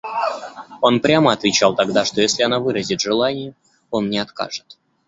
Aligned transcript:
Он 0.81 0.99
прямо 0.99 1.31
отвечал 1.31 1.75
тогда, 1.75 2.05
что 2.05 2.21
если 2.21 2.41
она 2.41 2.57
выразит 2.57 3.01
желание, 3.01 3.53
он 3.91 4.09
не 4.09 4.17
откажет. 4.17 4.79